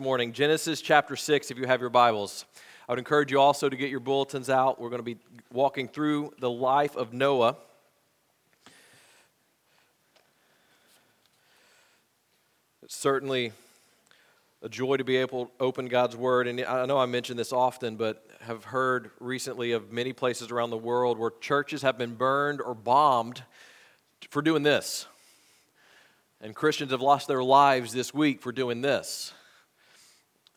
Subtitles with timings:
[0.00, 2.44] morning Genesis chapter 6, if you have your Bibles.
[2.88, 4.80] I would encourage you also to get your bulletins out.
[4.80, 5.18] We're going to be
[5.52, 7.56] walking through the life of Noah.
[12.82, 13.52] It's certainly
[14.62, 16.48] a joy to be able to open God's Word.
[16.48, 20.70] And I know I mention this often, but have heard recently of many places around
[20.70, 23.42] the world where churches have been burned or bombed
[24.30, 25.06] for doing this.
[26.40, 29.32] And Christians have lost their lives this week for doing this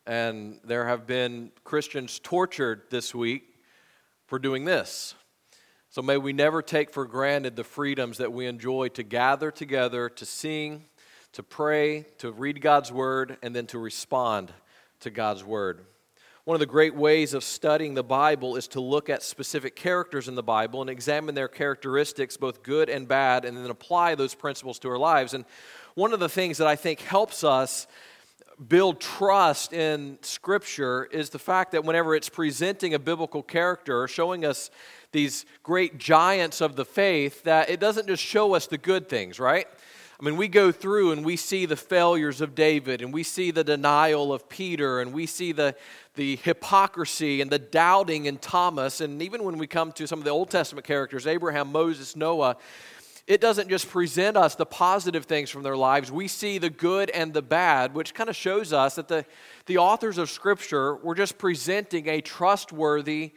[0.08, 3.42] and there have been Christians tortured this week
[4.26, 5.14] for doing this.
[5.90, 10.08] So may we never take for granted the freedoms that we enjoy to gather together,
[10.08, 10.86] to sing,
[11.32, 14.50] to pray, to read God's word, and then to respond
[15.00, 15.84] to God's word.
[16.44, 20.26] One of the great ways of studying the Bible is to look at specific characters
[20.26, 24.34] in the Bible and examine their characteristics, both good and bad, and then apply those
[24.34, 25.34] principles to our lives.
[25.34, 25.44] And
[25.94, 27.86] one of the things that I think helps us
[28.66, 34.44] build trust in Scripture is the fact that whenever it's presenting a biblical character, showing
[34.44, 34.70] us
[35.12, 39.38] these great giants of the faith, that it doesn't just show us the good things,
[39.38, 39.66] right?
[40.20, 43.52] I mean, we go through and we see the failures of David, and we see
[43.52, 45.76] the denial of Peter, and we see the,
[46.16, 49.00] the hypocrisy and the doubting in Thomas.
[49.00, 52.56] And even when we come to some of the Old Testament characters, Abraham, Moses, Noah,
[53.28, 56.10] it doesn't just present us the positive things from their lives.
[56.10, 59.26] We see the good and the bad, which kind of shows us that the,
[59.66, 63.34] the authors of Scripture were just presenting a trustworthy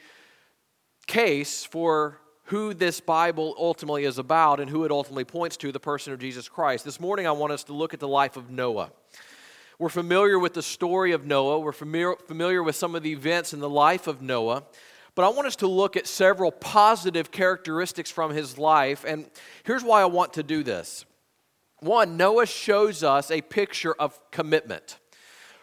[1.08, 5.80] case for who this Bible ultimately is about and who it ultimately points to the
[5.80, 6.86] person of Jesus Christ.
[6.86, 8.92] This morning, I want us to look at the life of Noah.
[9.78, 13.52] We're familiar with the story of Noah, we're familiar, familiar with some of the events
[13.52, 14.64] in the life of Noah.
[15.16, 19.04] But I want us to look at several positive characteristics from his life.
[19.06, 19.30] And
[19.64, 21.06] here's why I want to do this.
[21.80, 25.00] One, Noah shows us a picture of commitment.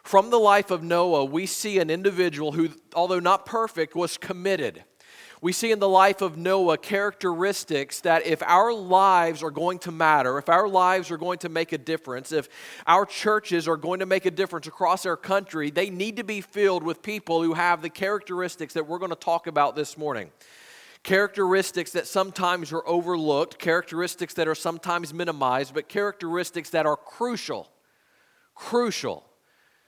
[0.02, 4.84] From the life of Noah, we see an individual who, although not perfect, was committed.
[5.40, 9.92] We see in the life of Noah characteristics that if our lives are going to
[9.92, 12.48] matter, if our lives are going to make a difference, if
[12.88, 16.40] our churches are going to make a difference across our country, they need to be
[16.40, 20.30] filled with people who have the characteristics that we're going to talk about this morning.
[21.04, 27.68] Characteristics that sometimes are overlooked, characteristics that are sometimes minimized, but characteristics that are crucial,
[28.56, 29.24] crucial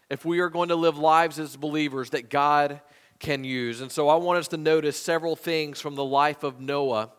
[0.08, 2.80] if we are going to live lives as believers that God
[3.20, 3.80] can use.
[3.80, 7.10] And so I want us to notice several things from the life of Noah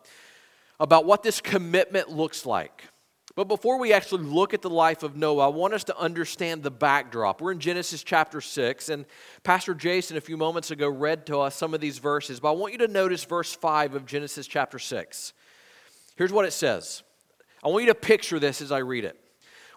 [0.78, 2.84] about what this commitment looks like.
[3.34, 6.62] But before we actually look at the life of Noah, I want us to understand
[6.62, 7.40] the backdrop.
[7.40, 9.06] We're in Genesis chapter 6, and
[9.42, 12.52] Pastor Jason a few moments ago read to us some of these verses, but I
[12.52, 15.32] want you to notice verse 5 of Genesis chapter 6.
[16.16, 17.02] Here's what it says
[17.64, 19.18] I want you to picture this as I read it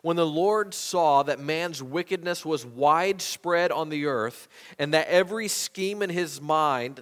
[0.06, 5.48] when the Lord saw that man's wickedness was widespread on the earth, and that every
[5.48, 7.02] scheme in his mind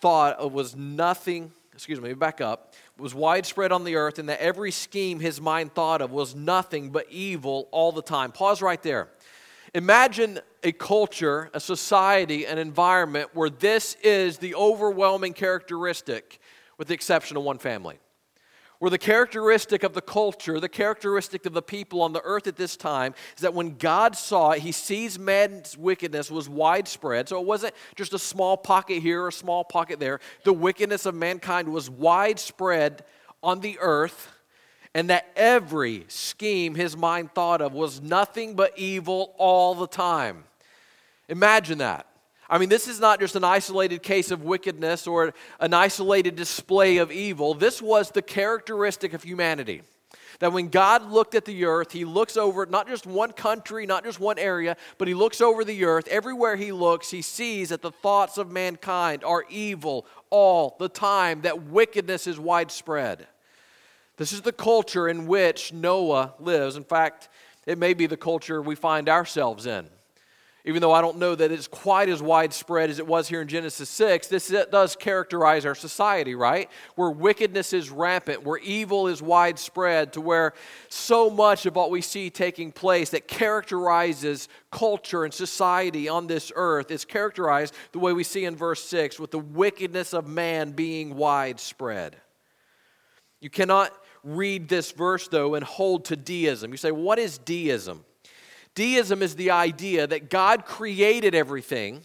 [0.00, 4.38] thought of was nothing, excuse me, back up, was widespread on the earth, and that
[4.38, 8.30] every scheme his mind thought of was nothing but evil all the time.
[8.30, 9.08] Pause right there.
[9.74, 16.38] Imagine a culture, a society, an environment where this is the overwhelming characteristic,
[16.78, 17.98] with the exception of one family
[18.82, 22.56] where the characteristic of the culture, the characteristic of the people on the earth at
[22.56, 27.28] this time, is that when God saw it, he sees man's wickedness was widespread.
[27.28, 30.18] So it wasn't just a small pocket here or a small pocket there.
[30.42, 33.04] The wickedness of mankind was widespread
[33.40, 34.32] on the earth,
[34.96, 40.42] and that every scheme his mind thought of was nothing but evil all the time.
[41.28, 42.08] Imagine that.
[42.52, 46.98] I mean, this is not just an isolated case of wickedness or an isolated display
[46.98, 47.54] of evil.
[47.54, 49.80] This was the characteristic of humanity.
[50.38, 54.04] That when God looked at the earth, He looks over not just one country, not
[54.04, 56.06] just one area, but He looks over the earth.
[56.08, 61.40] Everywhere He looks, He sees that the thoughts of mankind are evil all the time,
[61.42, 63.28] that wickedness is widespread.
[64.18, 66.76] This is the culture in which Noah lives.
[66.76, 67.30] In fact,
[67.64, 69.88] it may be the culture we find ourselves in
[70.64, 73.48] even though I don't know that it's quite as widespread as it was here in
[73.48, 76.70] Genesis 6, this does characterize our society, right?
[76.94, 80.52] Where wickedness is rampant, where evil is widespread, to where
[80.88, 86.52] so much of what we see taking place that characterizes culture and society on this
[86.54, 90.70] earth is characterized the way we see in verse 6 with the wickedness of man
[90.70, 92.16] being widespread.
[93.40, 93.92] You cannot
[94.22, 96.70] read this verse, though, and hold to deism.
[96.70, 98.04] You say, what is deism?
[98.74, 102.02] Deism is the idea that God created everything,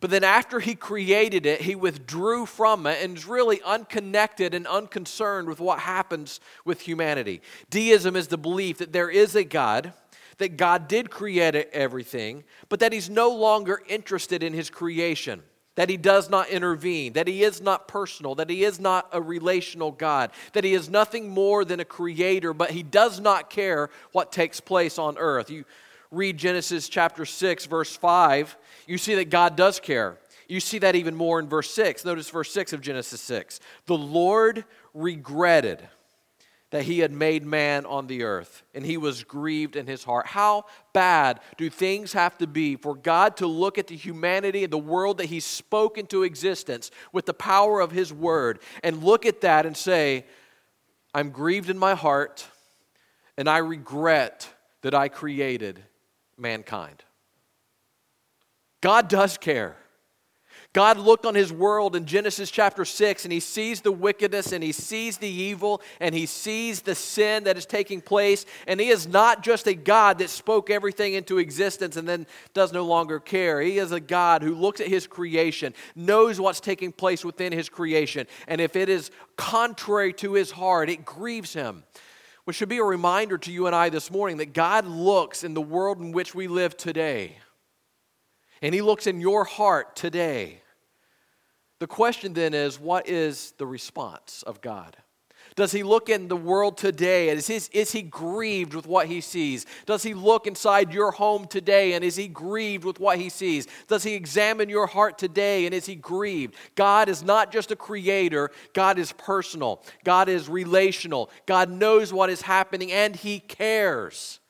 [0.00, 4.66] but then after He created it, He withdrew from it and is really unconnected and
[4.66, 7.40] unconcerned with what happens with humanity.
[7.70, 9.92] Deism is the belief that there is a God
[10.38, 15.42] that God did create everything, but that He's no longer interested in His creation,
[15.76, 19.20] that He does not intervene, that He is not personal, that He is not a
[19.20, 23.88] relational God, that He is nothing more than a creator, but He does not care
[24.12, 25.50] what takes place on earth.
[25.50, 25.64] You
[26.16, 30.16] read Genesis chapter 6, verse 5, you see that God does care.
[30.48, 32.04] You see that even more in verse 6.
[32.04, 33.60] Notice verse 6 of Genesis 6.
[33.86, 34.64] The Lord
[34.94, 35.86] regretted
[36.70, 40.26] that he had made man on the earth, and he was grieved in his heart.
[40.26, 44.72] How bad do things have to be for God to look at the humanity and
[44.72, 49.26] the world that he spoke into existence with the power of his word and look
[49.26, 50.26] at that and say,
[51.14, 52.46] I'm grieved in my heart,
[53.38, 54.48] and I regret
[54.82, 55.82] that I created
[56.38, 57.02] mankind?
[58.80, 59.76] God does care.
[60.76, 64.62] God looked on his world in Genesis chapter 6 and he sees the wickedness and
[64.62, 68.44] he sees the evil and he sees the sin that is taking place.
[68.66, 72.74] And he is not just a God that spoke everything into existence and then does
[72.74, 73.62] no longer care.
[73.62, 77.70] He is a God who looks at his creation, knows what's taking place within his
[77.70, 78.26] creation.
[78.46, 81.84] And if it is contrary to his heart, it grieves him.
[82.46, 85.52] Which should be a reminder to you and I this morning that God looks in
[85.52, 87.36] the world in which we live today.
[88.62, 90.62] And he looks in your heart today
[91.78, 94.96] the question then is what is the response of God?
[95.56, 99.06] Does he look in the world today and is, his, is he grieved with what
[99.06, 99.64] he sees?
[99.86, 103.66] Does he look inside your home today and is he grieved with what he sees?
[103.88, 106.56] Does he examine your heart today and is he grieved?
[106.74, 112.28] God is not just a creator, God is personal, God is relational, God knows what
[112.28, 114.40] is happening and he cares.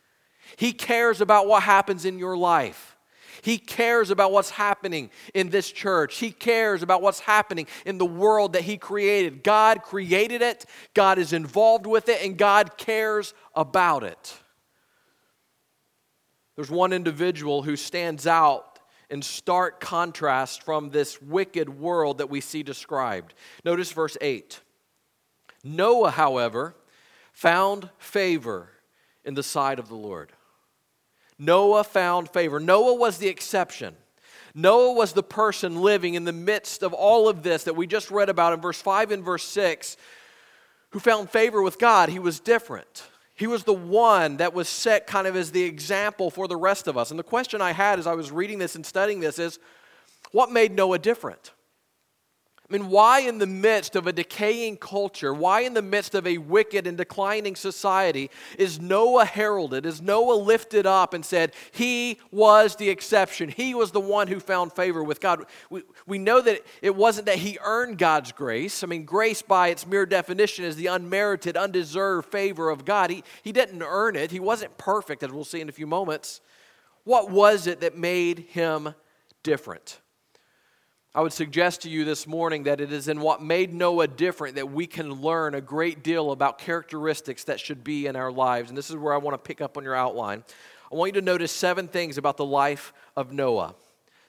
[0.57, 2.96] He cares about what happens in your life.
[3.47, 6.17] He cares about what's happening in this church.
[6.17, 9.45] He cares about what's happening in the world that He created.
[9.45, 14.35] God created it, God is involved with it, and God cares about it.
[16.57, 22.41] There's one individual who stands out in stark contrast from this wicked world that we
[22.41, 23.33] see described.
[23.65, 24.61] Notice verse 8.
[25.63, 26.75] Noah, however,
[27.33, 28.71] found favor
[29.25, 30.33] in the sight of the Lord.
[31.39, 32.61] Noah found favor.
[32.61, 33.95] Noah was the exception.
[34.55, 38.11] Noah was the person living in the midst of all of this that we just
[38.11, 39.97] read about in verse 5 and verse 6
[40.91, 42.09] who found favor with God.
[42.09, 43.05] He was different.
[43.35, 46.89] He was the one that was set kind of as the example for the rest
[46.89, 47.11] of us.
[47.11, 49.59] And the question I had as I was reading this and studying this is
[50.33, 51.53] what made Noah different?
[52.69, 56.27] I mean, why in the midst of a decaying culture, why in the midst of
[56.27, 58.29] a wicked and declining society
[58.59, 63.51] is Noah heralded, is Noah lifted up and said, He was the exception.
[63.51, 65.45] He was the one who found favor with God.
[65.71, 68.83] We, we know that it wasn't that he earned God's grace.
[68.83, 73.11] I mean, grace by its mere definition is the unmerited, undeserved favor of God.
[73.11, 76.41] He, he didn't earn it, he wasn't perfect, as we'll see in a few moments.
[77.05, 78.95] What was it that made him
[79.45, 80.01] different?
[81.17, 84.57] I would suggest to you this morning that it is in what made Noah different
[84.57, 88.69] that we can learn a great deal about characteristics that should be in our lives.
[88.69, 90.45] And this is where I want to pick up on your outline.
[90.93, 93.75] I want you to notice seven things about the life of Noah.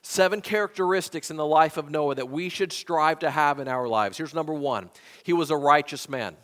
[0.02, 3.90] Seven characteristics in the life of Noah that we should strive to have in our
[3.90, 4.18] lives.
[4.18, 4.90] Here's number one
[5.24, 6.38] he was a righteous man.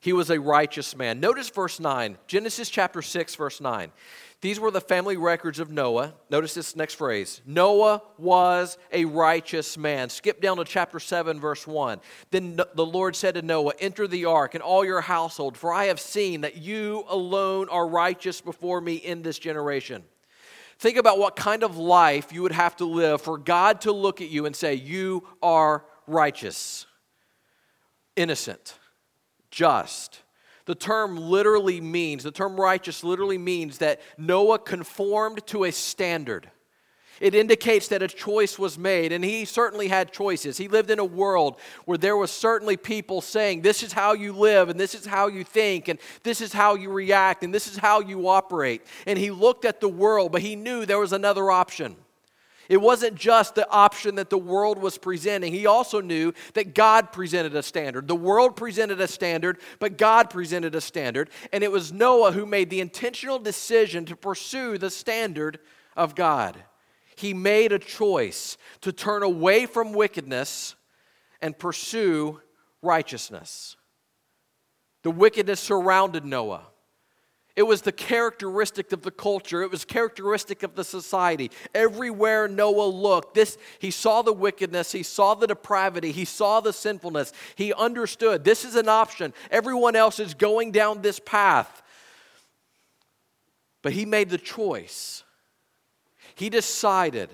[0.00, 1.18] He was a righteous man.
[1.18, 3.90] Notice verse 9, Genesis chapter 6, verse 9.
[4.40, 6.14] These were the family records of Noah.
[6.30, 10.08] Notice this next phrase Noah was a righteous man.
[10.10, 12.00] Skip down to chapter 7, verse 1.
[12.30, 15.86] Then the Lord said to Noah, Enter the ark and all your household, for I
[15.86, 20.04] have seen that you alone are righteous before me in this generation.
[20.78, 24.20] Think about what kind of life you would have to live for God to look
[24.20, 26.86] at you and say, You are righteous,
[28.14, 28.78] innocent,
[29.50, 30.22] just
[30.68, 36.50] the term literally means, the term righteous literally means that Noah conformed to a standard.
[37.22, 40.58] It indicates that a choice was made, and he certainly had choices.
[40.58, 44.34] He lived in a world where there was certainly people saying, This is how you
[44.34, 47.66] live, and this is how you think, and this is how you react, and this
[47.66, 48.82] is how you operate.
[49.06, 51.96] And he looked at the world, but he knew there was another option.
[52.68, 55.52] It wasn't just the option that the world was presenting.
[55.52, 58.06] He also knew that God presented a standard.
[58.06, 61.30] The world presented a standard, but God presented a standard.
[61.52, 65.60] And it was Noah who made the intentional decision to pursue the standard
[65.96, 66.62] of God.
[67.16, 70.76] He made a choice to turn away from wickedness
[71.40, 72.40] and pursue
[72.82, 73.76] righteousness.
[75.02, 76.66] The wickedness surrounded Noah.
[77.58, 79.62] It was the characteristic of the culture.
[79.62, 81.50] It was characteristic of the society.
[81.74, 86.72] Everywhere Noah looked, this he saw the wickedness, he saw the depravity, he saw the
[86.72, 87.32] sinfulness.
[87.56, 89.34] He understood this is an option.
[89.50, 91.82] Everyone else is going down this path.
[93.82, 95.24] But he made the choice.
[96.36, 97.28] He decided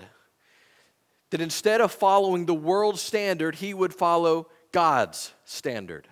[1.29, 6.07] that instead of following the world standard, he would follow God's standard.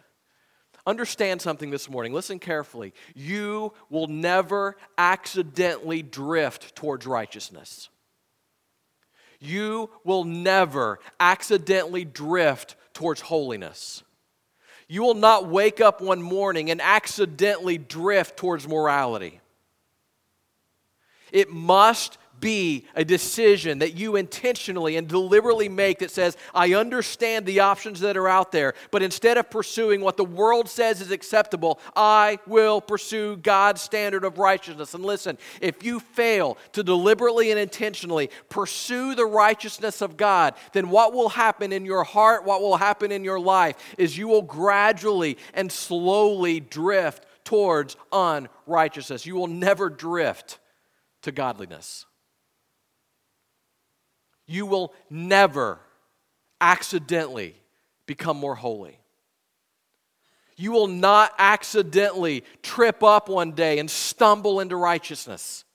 [0.85, 2.13] Understand something this morning.
[2.13, 2.93] Listen carefully.
[3.15, 7.89] You will never accidentally drift towards righteousness.
[9.39, 14.03] You will never accidentally drift towards holiness.
[14.87, 19.39] You will not wake up one morning and accidentally drift towards morality.
[21.31, 27.45] It must be a decision that you intentionally and deliberately make that says, I understand
[27.45, 31.09] the options that are out there, but instead of pursuing what the world says is
[31.09, 34.93] acceptable, I will pursue God's standard of righteousness.
[34.93, 40.89] And listen, if you fail to deliberately and intentionally pursue the righteousness of God, then
[40.89, 44.41] what will happen in your heart, what will happen in your life, is you will
[44.41, 49.25] gradually and slowly drift towards unrighteousness.
[49.25, 50.59] You will never drift
[51.21, 52.05] to godliness
[54.45, 55.79] you will never
[56.59, 57.55] accidentally
[58.05, 58.99] become more holy.
[60.55, 65.65] You will not accidentally trip up one day and stumble into righteousness.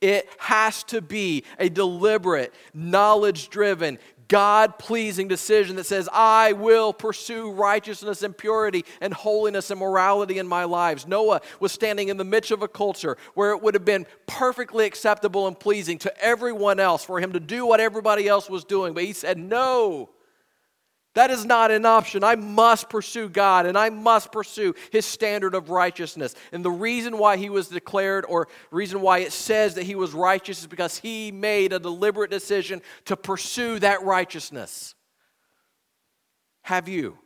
[0.00, 6.92] It has to be a deliberate, knowledge driven, God pleasing decision that says, I will
[6.92, 11.06] pursue righteousness and purity and holiness and morality in my lives.
[11.06, 14.84] Noah was standing in the midst of a culture where it would have been perfectly
[14.84, 18.92] acceptable and pleasing to everyone else for him to do what everybody else was doing.
[18.92, 20.10] But he said, No,
[21.18, 22.22] that is not an option.
[22.22, 26.36] I must pursue God and I must pursue his standard of righteousness.
[26.52, 30.12] And the reason why he was declared, or reason why it says that he was
[30.12, 34.94] righteous, is because he made a deliberate decision to pursue that righteousness.
[36.62, 37.18] Have you?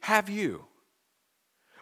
[0.00, 0.64] Have you?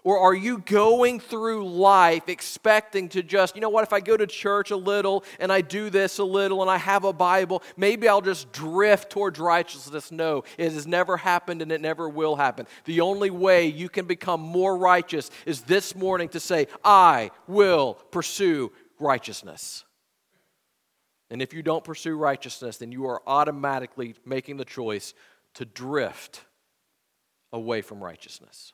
[0.08, 4.16] Or are you going through life expecting to just, you know what, if I go
[4.16, 7.62] to church a little and I do this a little and I have a Bible,
[7.76, 10.10] maybe I'll just drift towards righteousness?
[10.10, 12.66] No, it has never happened and it never will happen.
[12.86, 17.92] The only way you can become more righteous is this morning to say, I will
[18.10, 19.84] pursue righteousness.
[21.28, 25.12] And if you don't pursue righteousness, then you are automatically making the choice
[25.56, 26.46] to drift
[27.52, 28.72] away from righteousness.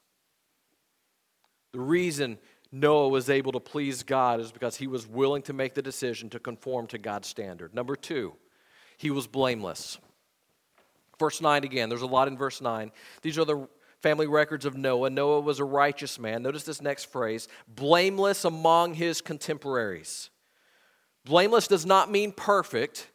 [1.74, 2.38] The reason
[2.70, 6.30] Noah was able to please God is because he was willing to make the decision
[6.30, 7.74] to conform to God's standard.
[7.74, 8.34] Number two,
[8.96, 9.98] he was blameless.
[11.18, 12.92] Verse 9 again, there's a lot in verse 9.
[13.22, 13.68] These are the
[14.02, 15.10] family records of Noah.
[15.10, 16.44] Noah was a righteous man.
[16.44, 20.30] Notice this next phrase blameless among his contemporaries.
[21.24, 23.08] Blameless does not mean perfect,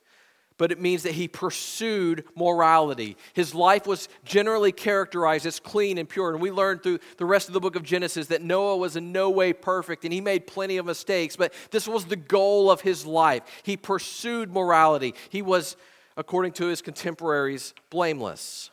[0.60, 3.16] but it means that he pursued morality.
[3.34, 6.32] His life was generally characterized as clean and pure.
[6.32, 9.14] And we learned through the rest of the book of Genesis that Noah was in
[9.14, 12.82] no way perfect and he made plenty of mistakes, but this was the goal of
[12.82, 13.44] his life.
[13.64, 15.16] He pursued morality.
[15.30, 15.78] He was,
[16.18, 18.70] according to his contemporaries, blameless.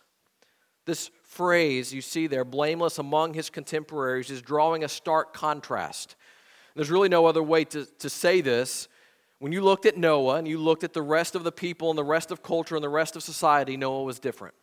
[0.86, 6.16] This phrase you see there, blameless among his contemporaries, is drawing a stark contrast.
[6.74, 8.88] There's really no other way to, to say this
[9.38, 11.98] when you looked at Noah and you looked at the rest of the people and
[11.98, 14.54] the rest of culture and the rest of society, Noah was different.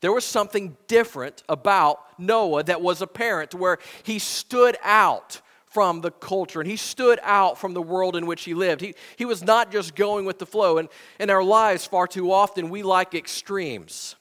[0.00, 6.02] There was something different about Noah that was apparent to where he stood out from
[6.02, 8.82] the culture and he stood out from the world in which he lived.
[8.82, 10.76] He, he was not just going with the flow.
[10.76, 14.16] And in our lives, far too often, we like extremes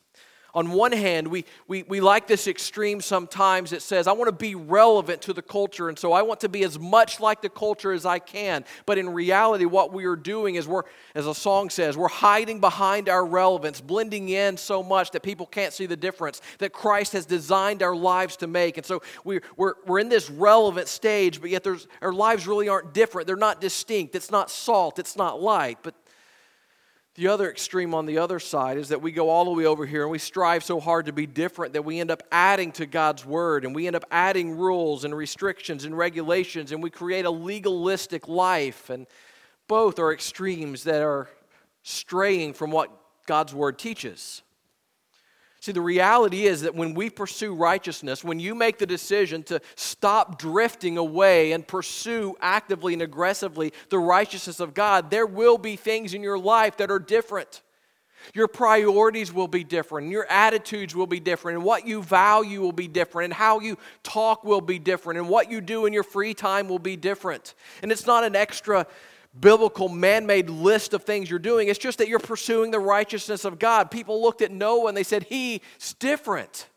[0.54, 3.72] on one hand, we, we, we like this extreme sometimes.
[3.72, 6.50] It says, I want to be relevant to the culture, and so I want to
[6.50, 8.66] be as much like the culture as I can.
[8.86, 10.84] But in reality, what we are doing is we're,
[11.16, 15.46] as a song says, we're hiding behind our relevance, blending in so much that people
[15.46, 18.78] can't see the difference that Christ has designed our lives to make.
[18.78, 22.68] And so we're, we're, we're in this relevant stage, but yet there's, our lives really
[22.68, 23.28] aren't different.
[23.28, 24.16] They're not distinct.
[24.16, 25.96] It's not salt, it's not light, but
[27.16, 29.86] the other extreme on the other side is that we go all the way over
[29.86, 32.86] here and we strive so hard to be different that we end up adding to
[32.86, 37.26] God's word and we end up adding rules and restrictions and regulations and we create
[37.26, 38.90] a legalistic life.
[38.90, 39.08] And
[39.68, 41.30] both are extremes that are
[41.84, 42.90] straying from what
[43.26, 44.42] God's word teaches.
[45.62, 49.62] See, the reality is that when we pursue righteousness, when you make the decision to
[49.76, 55.76] stop drifting away and pursue actively and aggressively the righteousness of God, there will be
[55.76, 57.62] things in your life that are different.
[58.34, 62.72] Your priorities will be different, your attitudes will be different, and what you value will
[62.72, 66.04] be different, and how you talk will be different, and what you do in your
[66.04, 67.54] free time will be different.
[67.84, 68.88] And it's not an extra
[69.40, 71.68] biblical man made list of things you're doing.
[71.68, 73.90] It's just that you're pursuing the righteousness of God.
[73.90, 75.62] People looked at Noah and they said, He's
[76.00, 76.68] different.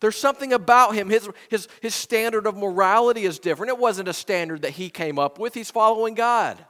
[0.00, 1.10] There's something about him.
[1.10, 3.70] His, his, his standard of morality is different.
[3.70, 6.64] It wasn't a standard that he came up with, he's following God.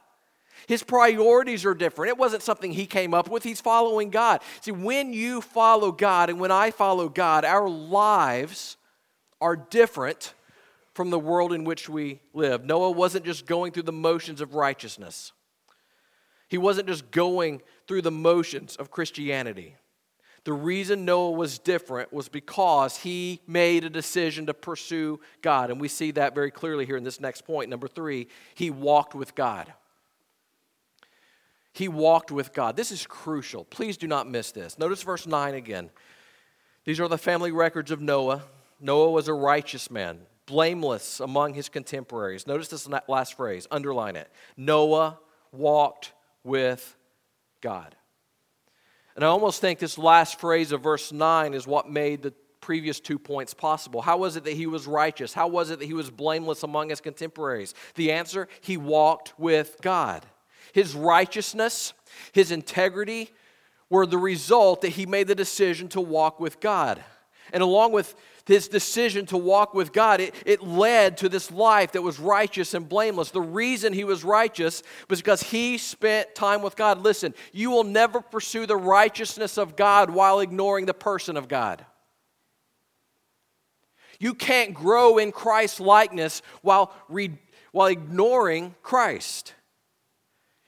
[0.66, 2.10] His priorities are different.
[2.10, 4.42] It wasn't something he came up with, he's following God.
[4.60, 8.76] See, when you follow God and when I follow God, our lives
[9.40, 10.34] are different
[10.98, 12.64] from the world in which we live.
[12.64, 15.30] Noah wasn't just going through the motions of righteousness,
[16.48, 19.76] he wasn't just going through the motions of Christianity.
[20.42, 25.70] The reason Noah was different was because he made a decision to pursue God.
[25.70, 27.70] And we see that very clearly here in this next point.
[27.70, 28.26] Number three,
[28.56, 29.72] he walked with God.
[31.72, 32.76] He walked with God.
[32.76, 33.64] This is crucial.
[33.64, 34.80] Please do not miss this.
[34.80, 35.90] Notice verse 9 again.
[36.84, 38.42] These are the family records of Noah.
[38.80, 42.46] Noah was a righteous man, blameless among his contemporaries.
[42.46, 44.32] Notice this last phrase, underline it.
[44.56, 45.18] Noah
[45.52, 46.12] walked
[46.42, 46.96] with
[47.60, 47.94] God.
[49.14, 52.98] And I almost think this last phrase of verse 9 is what made the previous
[52.98, 54.00] two points possible.
[54.00, 55.34] How was it that he was righteous?
[55.34, 57.74] How was it that he was blameless among his contemporaries?
[57.94, 60.24] The answer he walked with God.
[60.72, 61.92] His righteousness,
[62.32, 63.30] his integrity
[63.90, 67.02] were the result that he made the decision to walk with God.
[67.52, 68.14] And along with
[68.48, 72.72] his decision to walk with God, it, it led to this life that was righteous
[72.72, 73.30] and blameless.
[73.30, 77.02] The reason he was righteous was because he spent time with God.
[77.02, 81.84] Listen, you will never pursue the righteousness of God while ignoring the person of God.
[84.18, 87.38] You can't grow in Christ's likeness while, re-
[87.70, 89.52] while ignoring Christ.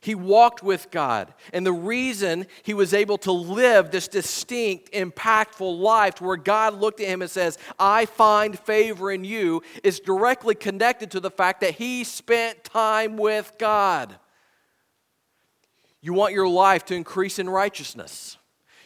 [0.02, 1.34] He walked with God.
[1.52, 7.00] And the reason he was able to live this distinct, impactful life where God looked
[7.00, 11.60] at him and says, I find favor in you, is directly connected to the fact
[11.60, 14.16] that he spent time with God.
[16.00, 18.38] You want your life to increase in righteousness.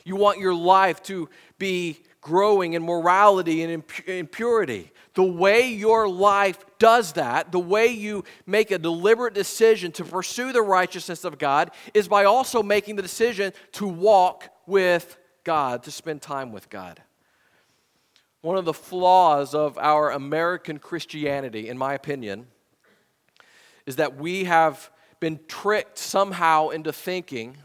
[0.05, 4.91] You want your life to be growing in morality and in purity.
[5.15, 10.53] The way your life does that, the way you make a deliberate decision to pursue
[10.53, 15.91] the righteousness of God, is by also making the decision to walk with God, to
[15.91, 17.01] spend time with God.
[18.41, 22.49] One of the flaws of our American Christianity, in my opinion,
[23.87, 27.57] is that we have been tricked somehow into thinking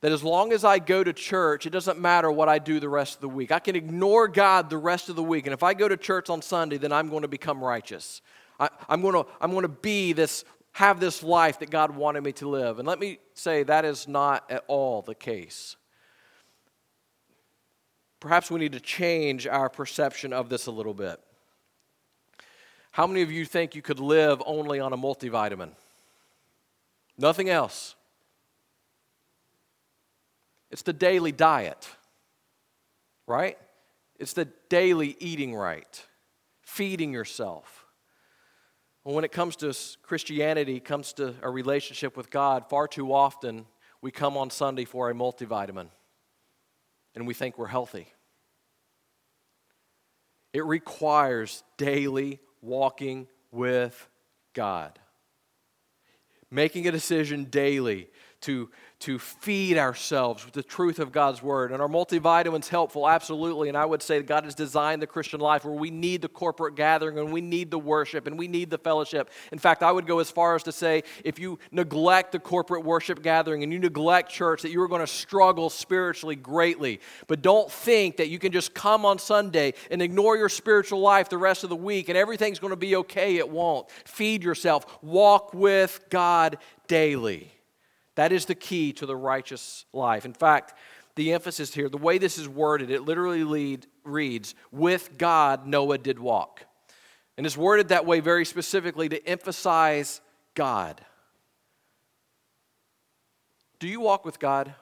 [0.00, 2.88] that as long as I go to church, it doesn't matter what I do the
[2.88, 3.50] rest of the week.
[3.50, 5.46] I can ignore God the rest of the week.
[5.46, 8.22] And if I go to church on Sunday, then I'm going to become righteous.
[8.60, 12.22] I, am going to, I'm going to be this, have this life that God wanted
[12.22, 12.78] me to live.
[12.78, 15.76] And let me say that is not at all the case.
[18.20, 21.20] Perhaps we need to change our perception of this a little bit.
[22.92, 25.70] How many of you think you could live only on a multivitamin?
[27.16, 27.94] Nothing else.
[30.70, 31.88] It's the daily diet,
[33.26, 33.58] right?
[34.18, 36.06] It's the daily eating right,
[36.62, 37.86] feeding yourself.
[39.04, 43.64] Well, when it comes to Christianity, comes to a relationship with God, far too often
[44.02, 45.88] we come on Sunday for a multivitamin
[47.14, 48.08] and we think we're healthy.
[50.52, 54.08] It requires daily walking with
[54.54, 54.98] God,
[56.50, 58.08] making a decision daily
[58.42, 61.70] to to feed ourselves with the truth of God's word.
[61.70, 63.68] And our multivitamins helpful, absolutely.
[63.68, 66.74] And I would say God has designed the Christian life where we need the corporate
[66.74, 69.30] gathering and we need the worship and we need the fellowship.
[69.52, 72.84] In fact, I would go as far as to say if you neglect the corporate
[72.84, 77.00] worship gathering and you neglect church, that you are going to struggle spiritually greatly.
[77.28, 81.28] But don't think that you can just come on Sunday and ignore your spiritual life
[81.28, 83.36] the rest of the week and everything's going to be okay.
[83.36, 83.88] It won't.
[84.04, 86.58] Feed yourself, walk with God
[86.88, 87.52] daily.
[88.18, 90.24] That is the key to the righteous life.
[90.24, 90.74] In fact,
[91.14, 95.98] the emphasis here, the way this is worded, it literally lead, reads, With God Noah
[95.98, 96.64] did walk.
[97.36, 100.20] And it's worded that way very specifically to emphasize
[100.56, 101.00] God.
[103.78, 104.66] Do you walk with God?
[104.66, 104.74] You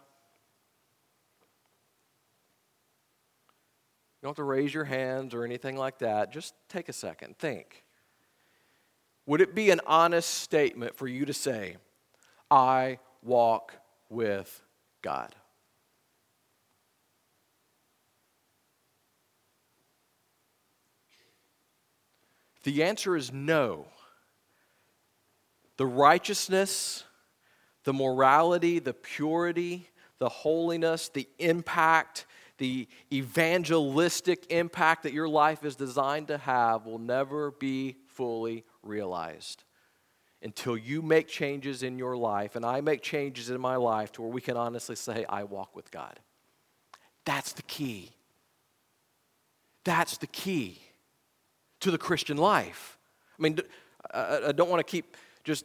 [4.22, 6.32] don't have to raise your hands or anything like that.
[6.32, 7.84] Just take a second, think.
[9.26, 11.76] Would it be an honest statement for you to say,
[12.50, 13.74] I walk
[14.08, 14.62] with
[15.02, 15.34] God?
[22.62, 23.86] The answer is no.
[25.76, 27.04] The righteousness,
[27.84, 32.26] the morality, the purity, the holiness, the impact,
[32.58, 39.62] the evangelistic impact that your life is designed to have will never be fully realized
[40.46, 44.22] until you make changes in your life and I make changes in my life to
[44.22, 46.20] where we can honestly say, I walk with God.
[47.24, 48.12] That's the key.
[49.82, 50.78] That's the key
[51.80, 52.96] to the Christian life.
[53.36, 53.58] I mean,
[54.14, 55.64] I don't want to keep just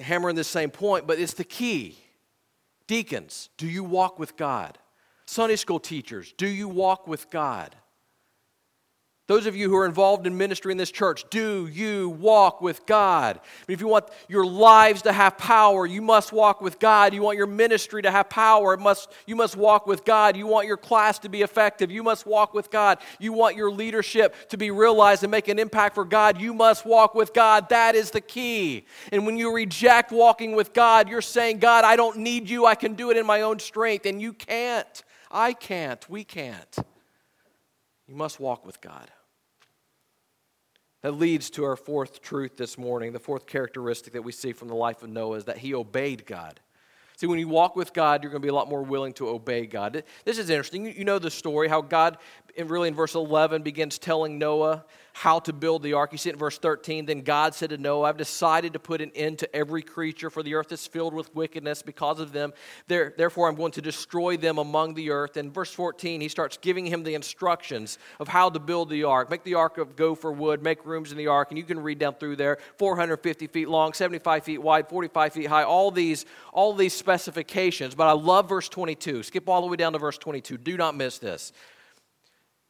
[0.00, 1.96] hammering this same point, but it's the key.
[2.88, 4.76] Deacons, do you walk with God?
[5.24, 7.76] Sunday school teachers, do you walk with God?
[9.28, 12.86] Those of you who are involved in ministry in this church, do you walk with
[12.86, 13.40] God?
[13.66, 17.12] If you want your lives to have power, you must walk with God.
[17.12, 20.36] You want your ministry to have power, it must, you must walk with God.
[20.36, 22.98] You want your class to be effective, you must walk with God.
[23.18, 26.86] You want your leadership to be realized and make an impact for God, you must
[26.86, 27.68] walk with God.
[27.70, 28.84] That is the key.
[29.10, 32.64] And when you reject walking with God, you're saying, God, I don't need you.
[32.64, 34.06] I can do it in my own strength.
[34.06, 35.02] And you can't.
[35.32, 36.08] I can't.
[36.08, 36.76] We can't.
[38.06, 39.10] You must walk with God.
[41.06, 43.12] That leads to our fourth truth this morning.
[43.12, 46.26] The fourth characteristic that we see from the life of Noah is that he obeyed
[46.26, 46.58] God.
[47.16, 49.28] See, when you walk with God, you're going to be a lot more willing to
[49.28, 50.02] obey God.
[50.24, 50.84] This is interesting.
[50.84, 52.18] You know the story how God,
[52.58, 54.84] really in verse 11, begins telling Noah
[55.18, 56.12] how to build the ark.
[56.12, 57.06] You see it in verse 13.
[57.06, 60.42] Then God said to Noah, I've decided to put an end to every creature, for
[60.42, 62.52] the earth is filled with wickedness because of them.
[62.86, 65.38] Therefore, I'm going to destroy them among the earth.
[65.38, 69.30] And verse 14, he starts giving him the instructions of how to build the ark.
[69.30, 71.50] Make the ark of gopher wood, make rooms in the ark.
[71.50, 75.46] And you can read down through there 450 feet long, 75 feet wide, 45 feet
[75.46, 77.94] high, all these, all these specifications.
[77.94, 79.22] But I love verse 22.
[79.22, 80.58] Skip all the way down to verse 22.
[80.58, 81.54] Do not miss this.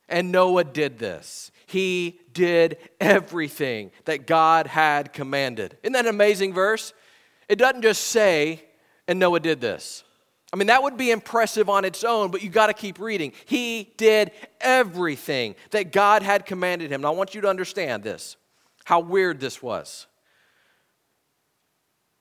[0.09, 1.51] And Noah did this.
[1.67, 5.77] He did everything that God had commanded.
[5.83, 6.93] Isn't that an amazing verse?
[7.49, 8.63] It doesn't just say,
[9.09, 10.05] and Noah did this.
[10.53, 13.33] I mean, that would be impressive on its own, but you got to keep reading.
[13.47, 17.01] He did everything that God had commanded him.
[17.01, 18.37] Now, I want you to understand this
[18.85, 20.07] how weird this was.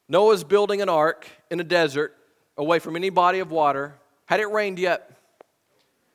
[0.10, 2.16] Noah's building an ark in a desert
[2.58, 3.96] away from any body of water.
[4.26, 5.12] Had it rained yet?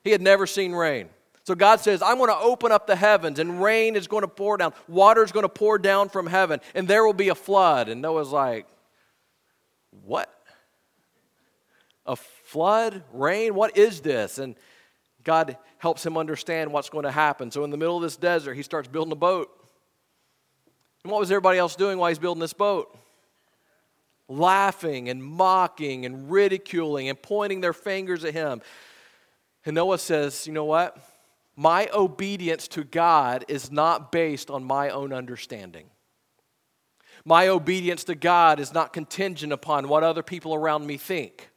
[0.02, 1.08] He had never seen rain.
[1.50, 4.28] So God says, I'm going to open up the heavens, and rain is going to
[4.28, 4.72] pour down.
[4.86, 7.88] Water is going to pour down from heaven, and there will be a flood.
[7.88, 8.68] And Noah's like,
[10.04, 10.32] What?
[12.06, 13.02] A flood?
[13.12, 13.56] Rain?
[13.56, 14.38] What is this?
[14.38, 14.54] And
[15.24, 17.50] God helps him understand what's going to happen.
[17.50, 19.50] So in the middle of this desert, he starts building a boat.
[21.02, 22.96] And what was everybody else doing while he's building this boat?
[24.28, 28.62] Laughing and mocking and ridiculing and pointing their fingers at him.
[29.66, 30.96] And Noah says, You know what?
[31.60, 35.90] My obedience to God is not based on my own understanding.
[37.26, 41.49] My obedience to God is not contingent upon what other people around me think.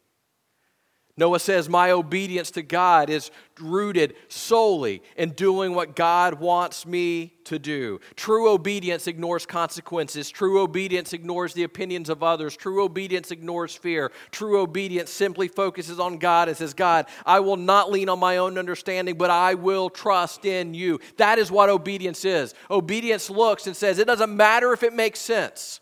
[1.16, 7.34] Noah says, My obedience to God is rooted solely in doing what God wants me
[7.44, 8.00] to do.
[8.16, 10.32] True obedience ignores consequences.
[10.32, 12.58] True obedience ignores the opinions of others.
[12.58, 14.12] True obedience ignores fear.
[14.32, 18.38] True obedience simply focuses on God and says, God, I will not lean on my
[18.38, 21.00] own understanding, but I will trust in you.
[21.18, 22.56] That is what obedience is.
[22.72, 25.80] Obedience looks and says, It doesn't matter if it makes sense.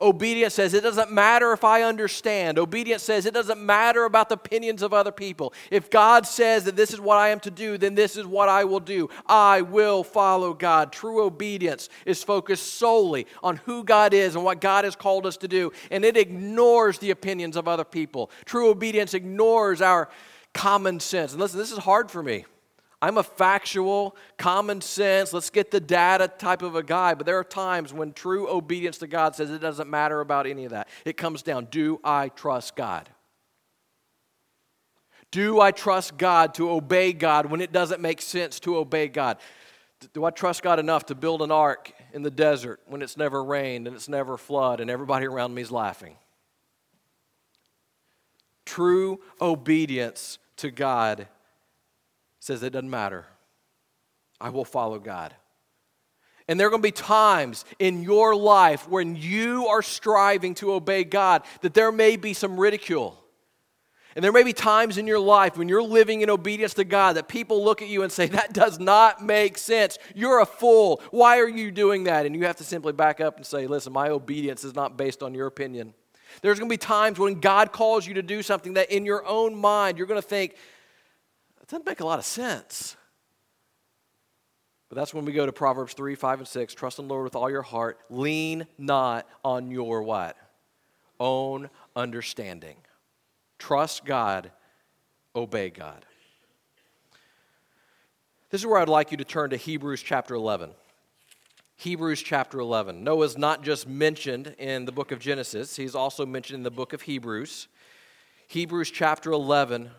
[0.00, 2.58] Obedience says it doesn't matter if I understand.
[2.58, 5.52] Obedience says it doesn't matter about the opinions of other people.
[5.70, 8.48] If God says that this is what I am to do, then this is what
[8.48, 9.08] I will do.
[9.26, 10.92] I will follow God.
[10.92, 15.36] True obedience is focused solely on who God is and what God has called us
[15.38, 18.30] to do, and it ignores the opinions of other people.
[18.44, 20.08] True obedience ignores our
[20.52, 21.32] common sense.
[21.32, 22.44] And listen, this is hard for me.
[23.02, 27.38] I'm a factual, common sense, let's get the data type of a guy, but there
[27.38, 30.88] are times when true obedience to God says it doesn't matter about any of that.
[31.04, 33.10] It comes down do I trust God?
[35.30, 39.36] Do I trust God to obey God when it doesn't make sense to obey God?
[40.14, 43.44] Do I trust God enough to build an ark in the desert when it's never
[43.44, 46.16] rained and it's never flood and everybody around me is laughing?
[48.64, 51.28] True obedience to God
[52.46, 53.26] says it doesn't matter.
[54.40, 55.34] I will follow God.
[56.48, 60.72] And there are going to be times in your life when you are striving to
[60.72, 63.20] obey God that there may be some ridicule.
[64.14, 67.16] And there may be times in your life when you're living in obedience to God
[67.16, 69.98] that people look at you and say, That does not make sense.
[70.14, 71.02] You're a fool.
[71.10, 72.24] Why are you doing that?
[72.24, 75.22] And you have to simply back up and say, Listen, my obedience is not based
[75.22, 75.92] on your opinion.
[76.42, 79.26] There's going to be times when God calls you to do something that in your
[79.26, 80.54] own mind you're going to think,
[81.66, 82.96] that doesn't make a lot of sense.
[84.88, 86.74] But that's when we go to Proverbs 3, 5, and 6.
[86.74, 87.98] Trust in the Lord with all your heart.
[88.08, 90.36] Lean not on your what?
[91.18, 92.76] Own understanding.
[93.58, 94.52] Trust God,
[95.34, 96.04] obey God.
[98.50, 100.70] This is where I'd like you to turn to Hebrews chapter 11.
[101.78, 103.02] Hebrews chapter 11.
[103.02, 106.92] Noah's not just mentioned in the book of Genesis, he's also mentioned in the book
[106.92, 107.66] of Hebrews.
[108.46, 109.90] Hebrews chapter 11,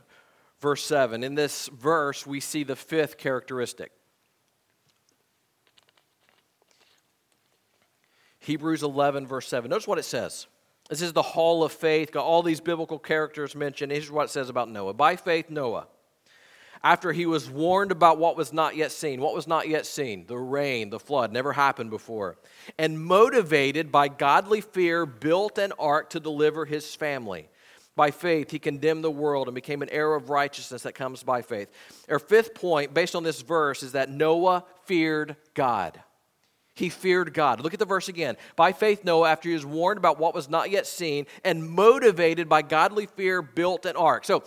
[0.59, 1.23] verse 7.
[1.23, 3.91] In this verse, we see the fifth characteristic.
[8.39, 9.69] Hebrews 11, verse 7.
[9.69, 10.47] Notice what it says.
[10.89, 13.91] This is the hall of faith, got all these biblical characters mentioned.
[13.91, 14.93] Here's what it says about Noah.
[14.93, 15.87] By faith, Noah,
[16.81, 20.25] after he was warned about what was not yet seen, what was not yet seen?
[20.27, 22.37] The rain, the flood, never happened before.
[22.77, 27.49] And motivated by godly fear, built an ark to deliver his family.
[27.97, 31.41] By faith, he condemned the world and became an heir of righteousness that comes by
[31.41, 31.69] faith.
[32.07, 35.99] Our fifth point, based on this verse, is that Noah feared God.
[36.75, 37.59] He feared God.
[37.59, 38.37] Look at the verse again.
[38.55, 42.47] By faith, Noah, after he was warned about what was not yet seen and motivated
[42.47, 44.25] by godly fear, built an ark.
[44.25, 44.43] So,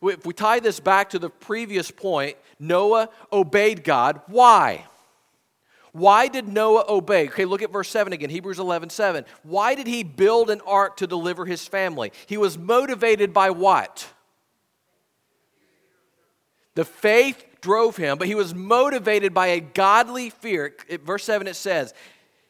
[0.00, 4.20] if we tie this back to the previous point, Noah obeyed God.
[4.28, 4.86] Why?
[5.94, 7.28] Why did Noah obey?
[7.28, 9.24] Okay, look at verse 7 again, Hebrews 11 7.
[9.44, 12.10] Why did he build an ark to deliver his family?
[12.26, 14.12] He was motivated by what?
[16.74, 20.74] The faith drove him, but he was motivated by a godly fear.
[21.04, 21.94] Verse 7 it says,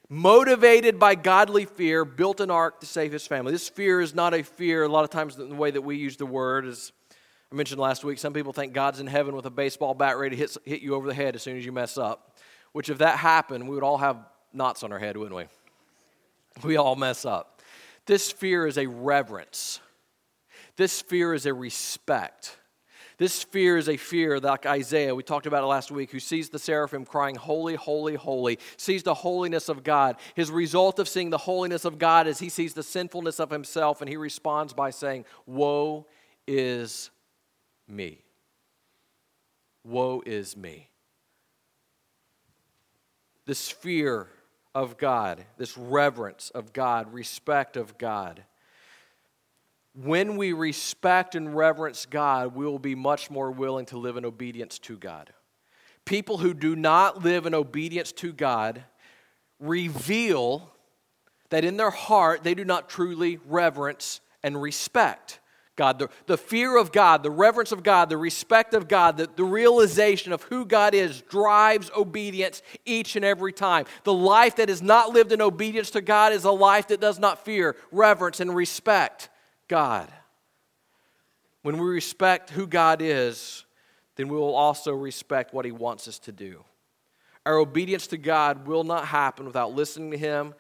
[0.09, 3.53] motivated by godly fear, built an ark to save his family.
[3.53, 6.17] This fear is not a fear, a lot of times the way that we use
[6.17, 6.93] the word is,
[7.53, 10.35] I mentioned last week, some people think God's in heaven with a baseball bat ready
[10.35, 12.34] to hit, hit you over the head as soon as you mess up.
[12.75, 14.19] Which, if that happened, we would all have
[14.53, 15.45] knots on our head, wouldn't we?
[16.65, 17.63] We all mess up.
[18.05, 19.81] This fear is a reverence,
[20.77, 22.59] this fear is a respect.
[23.17, 26.49] This fear is a fear like Isaiah, we talked about it last week, who sees
[26.49, 30.17] the seraphim crying, Holy, holy, holy, sees the holiness of God.
[30.35, 34.01] His result of seeing the holiness of God is he sees the sinfulness of himself
[34.01, 36.09] and he responds by saying, Woe
[36.49, 37.11] is
[37.87, 38.25] me.
[39.85, 40.89] Woe is me
[43.47, 44.29] this fear
[44.75, 48.45] of God, this reverence of God, respect of God.
[49.95, 54.25] When we respect and reverence God, we will be much more willing to live in
[54.25, 55.33] obedience to God.
[56.05, 58.83] People who do not live in obedience to God
[59.61, 60.71] reveal
[61.51, 65.39] that in their heart they do not truly reverence and respect
[65.77, 69.29] God, the, the fear of God, the reverence of God, the respect of God, the,
[69.35, 73.87] the realization of who God is drives obedience each and every time.
[74.05, 77.19] The life that is not lived in obedience to God is a life that does
[77.19, 79.31] not fear, reverence, and respect
[79.67, 80.13] God.
[81.63, 83.65] When we respect who God is,
[84.15, 86.65] then we will also respect what He wants us to do.
[87.45, 90.55] Our obedience to God will not happen without listening to Him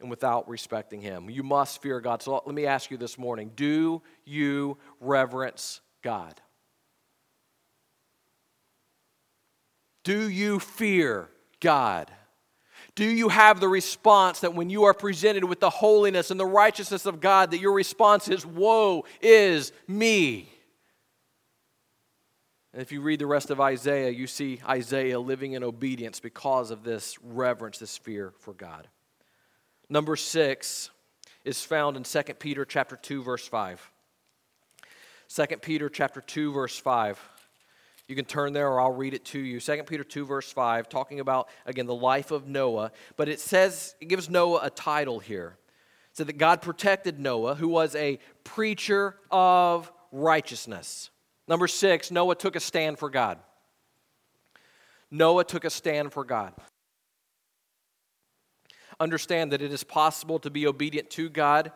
[0.00, 1.28] and without respecting him.
[1.28, 2.22] You must fear God.
[2.22, 6.40] So let me ask you this morning do you reverence God?
[10.04, 11.28] Do you fear
[11.60, 12.10] God?
[12.94, 16.46] Do you have the response that when you are presented with the holiness and the
[16.46, 20.50] righteousness of God, that your response is, Woe is me?
[22.72, 26.70] And if you read the rest of Isaiah, you see Isaiah living in obedience because
[26.70, 28.88] of this reverence, this fear for God.
[29.90, 30.90] Number six
[31.44, 33.90] is found in 2 Peter chapter 2, verse 5.
[35.34, 37.18] 2 Peter chapter 2, verse 5.
[38.06, 39.60] You can turn there or I'll read it to you.
[39.60, 42.92] 2 Peter 2, verse 5, talking about, again, the life of Noah.
[43.16, 45.56] But it says, it gives Noah a title here.
[46.10, 51.10] It said that God protected Noah, who was a preacher of righteousness.
[51.46, 53.38] Number six, Noah took a stand for God.
[55.10, 56.52] Noah took a stand for God
[59.00, 61.72] understand that it is possible to be obedient to God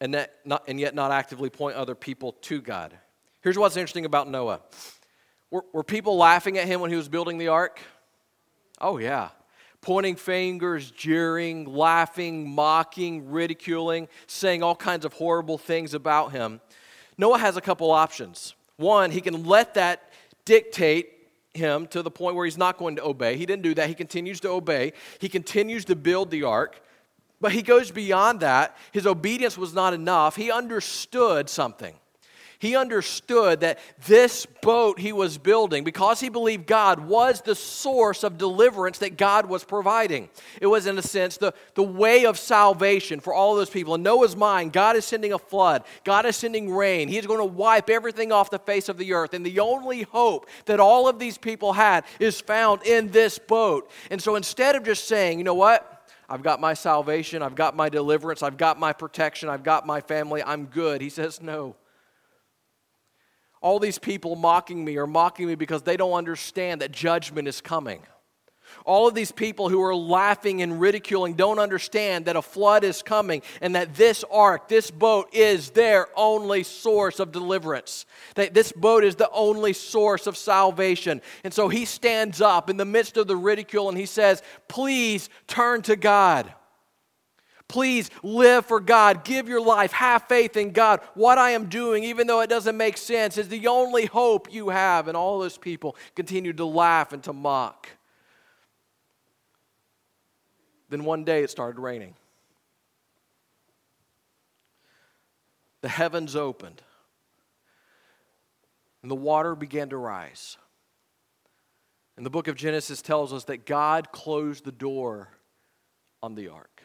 [0.00, 2.96] and, that not, and yet not actively point other people to God.
[3.40, 4.60] Here's what's interesting about Noah
[5.50, 7.78] were, were people laughing at him when he was building the ark?
[8.80, 9.28] Oh, yeah.
[9.82, 16.60] Pointing fingers, jeering, laughing, mocking, ridiculing, saying all kinds of horrible things about him.
[17.18, 18.54] Noah has a couple options.
[18.76, 20.10] One, he can let that
[20.44, 21.11] dictate
[21.54, 23.36] him to the point where he's not going to obey.
[23.36, 23.88] He didn't do that.
[23.88, 24.92] He continues to obey.
[25.18, 26.80] He continues to build the ark.
[27.40, 28.76] But he goes beyond that.
[28.92, 30.36] His obedience was not enough.
[30.36, 31.94] He understood something.
[32.62, 38.22] He understood that this boat he was building, because he believed God, was the source
[38.22, 40.28] of deliverance that God was providing.
[40.60, 43.96] It was, in a sense, the, the way of salvation for all those people.
[43.96, 47.08] In Noah's mind, God is sending a flood, God is sending rain.
[47.08, 49.34] He is going to wipe everything off the face of the earth.
[49.34, 53.90] And the only hope that all of these people had is found in this boat.
[54.08, 56.08] And so instead of just saying, you know what?
[56.28, 60.00] I've got my salvation, I've got my deliverance, I've got my protection, I've got my
[60.00, 61.00] family, I'm good.
[61.00, 61.74] He says, No
[63.62, 67.60] all these people mocking me are mocking me because they don't understand that judgment is
[67.60, 68.02] coming.
[68.84, 73.02] All of these people who are laughing and ridiculing don't understand that a flood is
[73.02, 78.06] coming and that this ark, this boat, is their only source of deliverance.
[78.34, 81.20] That this boat is the only source of salvation.
[81.44, 85.28] And so he stands up in the midst of the ridicule and he says, Please
[85.46, 86.52] turn to God.
[87.72, 89.24] Please live for God.
[89.24, 89.92] Give your life.
[89.92, 91.00] Have faith in God.
[91.14, 94.68] What I am doing, even though it doesn't make sense, is the only hope you
[94.68, 95.08] have.
[95.08, 97.88] And all those people continued to laugh and to mock.
[100.90, 102.14] Then one day it started raining.
[105.80, 106.82] The heavens opened,
[109.00, 110.58] and the water began to rise.
[112.18, 115.30] And the book of Genesis tells us that God closed the door
[116.22, 116.81] on the ark.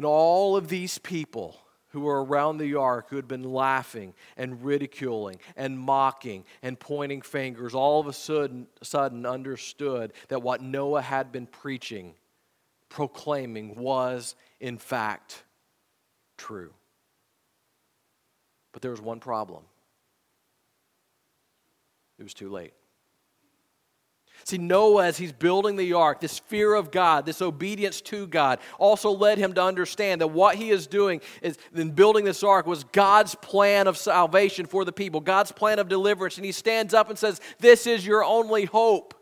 [0.00, 4.64] And all of these people who were around the ark who had been laughing and
[4.64, 11.02] ridiculing and mocking and pointing fingers all of a sudden, sudden understood that what Noah
[11.02, 12.14] had been preaching,
[12.88, 15.44] proclaiming, was in fact
[16.38, 16.72] true.
[18.72, 19.64] But there was one problem
[22.18, 22.72] it was too late.
[24.44, 28.58] See, Noah, as he's building the ark, this fear of God, this obedience to God,
[28.78, 32.66] also led him to understand that what he is doing is in building this ark
[32.66, 36.36] was God's plan of salvation for the people, God's plan of deliverance.
[36.36, 39.14] And he stands up and says, This is your only hope.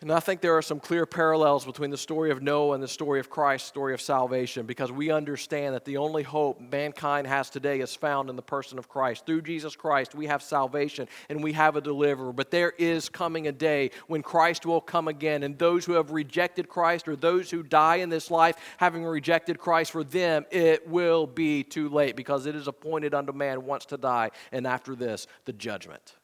[0.00, 2.86] And I think there are some clear parallels between the story of Noah and the
[2.86, 7.50] story of Christ, story of salvation, because we understand that the only hope mankind has
[7.50, 9.26] today is found in the person of Christ.
[9.26, 12.32] Through Jesus Christ, we have salvation and we have a deliverer.
[12.32, 16.12] But there is coming a day when Christ will come again, and those who have
[16.12, 20.86] rejected Christ or those who die in this life having rejected Christ, for them it
[20.86, 24.94] will be too late because it is appointed unto man once to die, and after
[24.94, 26.14] this, the judgment.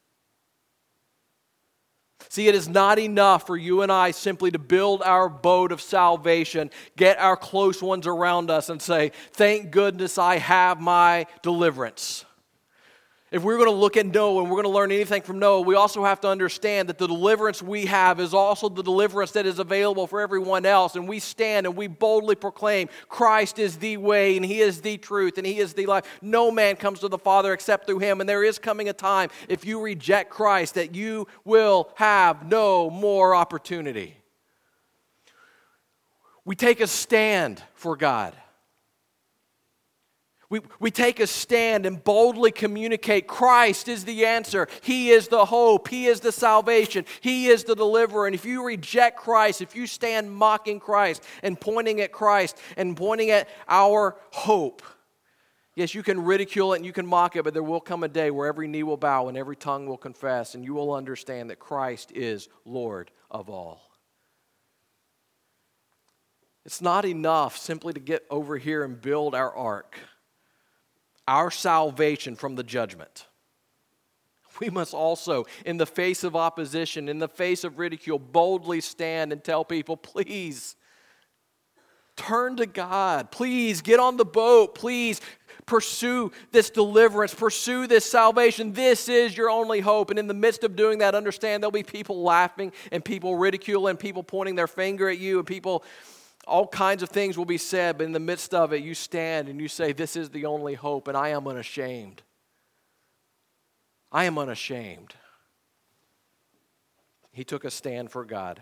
[2.29, 5.81] See, it is not enough for you and I simply to build our boat of
[5.81, 12.25] salvation, get our close ones around us, and say, Thank goodness I have my deliverance.
[13.35, 15.59] If we're going to look at Noah and we're going to learn anything from Noah,
[15.59, 19.45] we also have to understand that the deliverance we have is also the deliverance that
[19.45, 20.95] is available for everyone else.
[20.95, 24.97] And we stand and we boldly proclaim Christ is the way and He is the
[24.97, 26.05] truth and He is the life.
[26.21, 28.21] No man comes to the Father except through Him.
[28.21, 32.89] And there is coming a time, if you reject Christ, that you will have no
[32.89, 34.15] more opportunity.
[36.45, 38.33] We take a stand for God.
[40.49, 44.67] We, we take a stand and boldly communicate Christ is the answer.
[44.81, 45.87] He is the hope.
[45.87, 47.05] He is the salvation.
[47.21, 48.27] He is the deliverer.
[48.27, 52.95] And if you reject Christ, if you stand mocking Christ and pointing at Christ and
[52.95, 54.83] pointing at our hope,
[55.75, 58.07] yes, you can ridicule it and you can mock it, but there will come a
[58.07, 61.49] day where every knee will bow and every tongue will confess, and you will understand
[61.49, 63.81] that Christ is Lord of all.
[66.65, 69.97] It's not enough simply to get over here and build our ark
[71.27, 73.27] our salvation from the judgment.
[74.59, 79.33] We must also, in the face of opposition, in the face of ridicule, boldly stand
[79.33, 80.75] and tell people, please
[82.15, 83.31] turn to God.
[83.31, 84.75] Please get on the boat.
[84.75, 85.19] Please
[85.65, 88.71] pursue this deliverance, pursue this salvation.
[88.71, 90.09] This is your only hope.
[90.09, 93.97] And in the midst of doing that, understand there'll be people laughing and people ridiculing,
[93.97, 95.83] people pointing their finger at you, and people
[96.47, 99.49] all kinds of things will be said, but in the midst of it, you stand
[99.49, 102.21] and you say, This is the only hope, and I am unashamed.
[104.11, 105.13] I am unashamed.
[107.31, 108.61] He took a stand for God.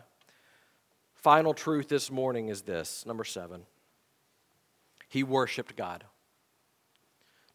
[1.15, 3.65] Final truth this morning is this number seven.
[5.09, 6.03] He worshiped God.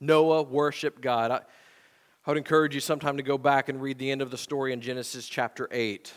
[0.01, 1.31] Noah worshiped God.
[1.31, 1.41] I,
[2.25, 4.73] I would encourage you sometime to go back and read the end of the story
[4.73, 6.13] in Genesis chapter 8.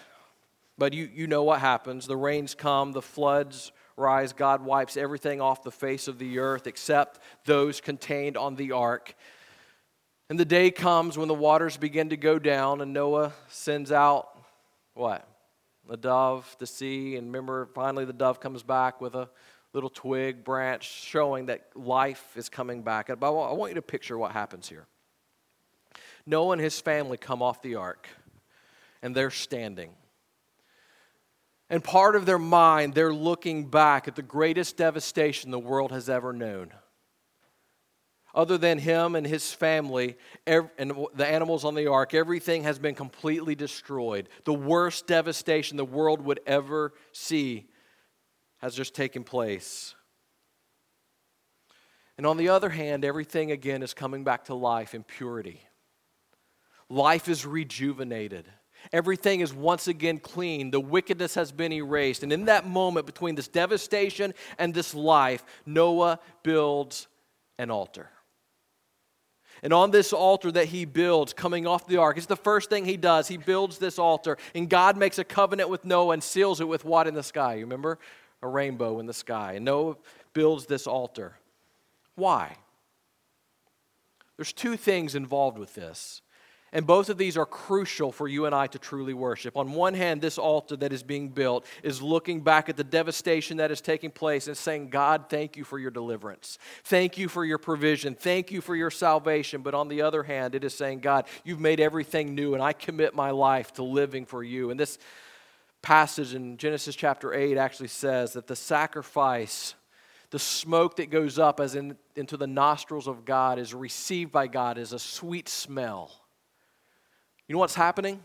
[0.77, 2.05] But you, you know what happens.
[2.05, 3.71] The rains come, the floods
[4.01, 8.73] rise, God wipes everything off the face of the earth except those contained on the
[8.73, 9.15] ark.
[10.29, 14.29] And the day comes when the waters begin to go down, and Noah sends out
[14.93, 15.27] what?
[15.87, 17.15] The dove to see.
[17.15, 19.29] And remember, finally, the dove comes back with a
[19.73, 23.07] little twig branch showing that life is coming back.
[23.07, 24.85] But I want you to picture what happens here.
[26.25, 28.07] Noah and his family come off the ark,
[29.01, 29.91] and they're standing.
[31.71, 36.09] And part of their mind, they're looking back at the greatest devastation the world has
[36.09, 36.73] ever known.
[38.35, 40.69] Other than him and his family and
[41.15, 44.27] the animals on the ark, everything has been completely destroyed.
[44.43, 47.69] The worst devastation the world would ever see
[48.57, 49.95] has just taken place.
[52.17, 55.61] And on the other hand, everything again is coming back to life in purity.
[56.89, 58.49] Life is rejuvenated.
[58.93, 60.71] Everything is once again clean.
[60.71, 62.23] The wickedness has been erased.
[62.23, 67.07] And in that moment between this devastation and this life, Noah builds
[67.57, 68.09] an altar.
[69.63, 72.83] And on this altar that he builds coming off the ark, it's the first thing
[72.83, 73.27] he does.
[73.27, 76.83] He builds this altar, and God makes a covenant with Noah and seals it with
[76.83, 77.55] what in the sky?
[77.55, 77.99] You remember?
[78.41, 79.53] A rainbow in the sky.
[79.53, 79.97] And Noah
[80.33, 81.37] builds this altar.
[82.15, 82.57] Why?
[84.35, 86.23] There's two things involved with this.
[86.73, 89.57] And both of these are crucial for you and I to truly worship.
[89.57, 93.57] On one hand, this altar that is being built is looking back at the devastation
[93.57, 96.57] that is taking place and saying, God, thank you for your deliverance.
[96.85, 98.15] Thank you for your provision.
[98.15, 99.63] Thank you for your salvation.
[99.63, 102.71] But on the other hand, it is saying, God, you've made everything new, and I
[102.71, 104.71] commit my life to living for you.
[104.71, 104.97] And this
[105.81, 109.75] passage in Genesis chapter 8 actually says that the sacrifice
[110.29, 114.47] the smoke that goes up as in, into the nostrils of God is received by
[114.47, 116.20] God as a sweet smell.
[117.51, 118.23] You know what's happening?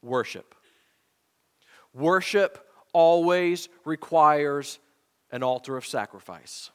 [0.00, 0.54] Worship.
[1.92, 4.78] Worship always requires
[5.30, 6.70] an altar of sacrifice.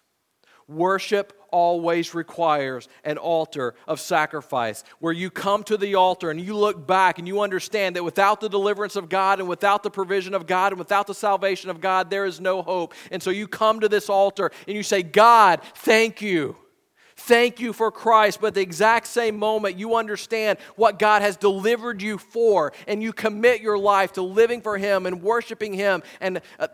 [0.68, 6.56] Worship always requires an altar of sacrifice where you come to the altar and you
[6.56, 10.36] look back and you understand that without the deliverance of God and without the provision
[10.36, 12.94] of God and without the salvation of God, there is no hope.
[13.10, 16.58] And so you come to this altar and you say, God, thank you.
[17.26, 18.42] Thank you for Christ.
[18.42, 23.14] But the exact same moment, you understand what God has delivered you for, and you
[23.14, 26.68] commit your life to living for Him and worshiping Him and uh,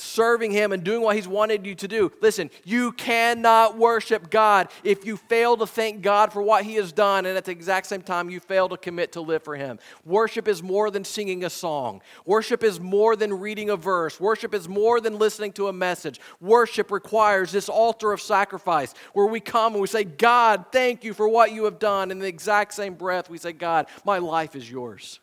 [0.00, 2.12] serving Him and doing what He's wanted you to do.
[2.20, 6.92] Listen, you cannot worship God if you fail to thank God for what He has
[6.92, 9.78] done, and at the exact same time, you fail to commit to live for Him.
[10.04, 14.54] Worship is more than singing a song, worship is more than reading a verse, worship
[14.54, 16.20] is more than listening to a message.
[16.40, 21.14] Worship requires this altar of sacrifice where we come and we say, God, thank you
[21.14, 22.10] for what you have done.
[22.10, 25.20] In the exact same breath, we say, God, my life is yours.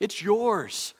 [0.00, 0.94] It's yours.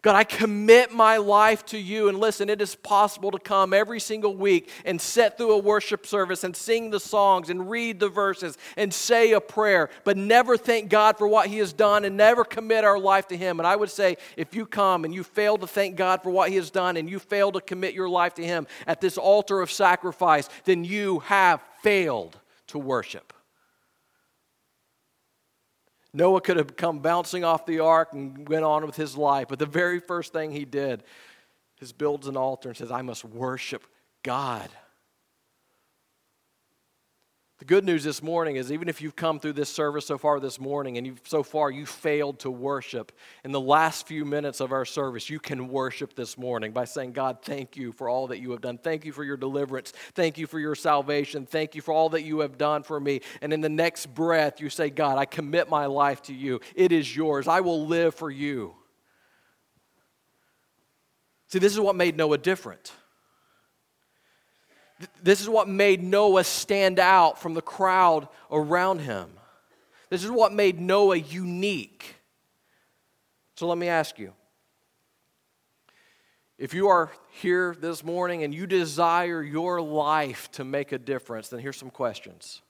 [0.00, 2.08] God, I commit my life to you.
[2.08, 6.06] And listen, it is possible to come every single week and sit through a worship
[6.06, 10.56] service and sing the songs and read the verses and say a prayer, but never
[10.56, 13.58] thank God for what He has done and never commit our life to Him.
[13.58, 16.50] And I would say, if you come and you fail to thank God for what
[16.50, 19.60] He has done and you fail to commit your life to Him at this altar
[19.60, 22.38] of sacrifice, then you have failed
[22.68, 23.32] to worship.
[26.18, 29.60] Noah could have come bouncing off the ark and went on with his life, but
[29.60, 31.04] the very first thing he did
[31.80, 33.86] is builds an altar and says, I must worship
[34.24, 34.68] God.
[37.58, 40.38] The good news this morning is even if you've come through this service so far
[40.38, 43.10] this morning and you've so far you failed to worship,
[43.42, 47.14] in the last few minutes of our service, you can worship this morning by saying,
[47.14, 48.78] God, thank you for all that you have done.
[48.78, 49.92] Thank you for your deliverance.
[50.14, 51.46] Thank you for your salvation.
[51.46, 53.22] Thank you for all that you have done for me.
[53.42, 56.60] And in the next breath, you say, God, I commit my life to you.
[56.76, 57.48] It is yours.
[57.48, 58.76] I will live for you.
[61.48, 62.92] See, this is what made Noah different.
[65.22, 69.30] This is what made Noah stand out from the crowd around him.
[70.10, 72.16] This is what made Noah unique.
[73.56, 74.32] So let me ask you
[76.58, 81.48] if you are here this morning and you desire your life to make a difference,
[81.48, 82.62] then here's some questions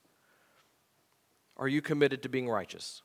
[1.56, 3.02] Are you committed to being righteous?